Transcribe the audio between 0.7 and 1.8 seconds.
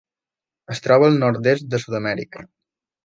Es troba al nord-est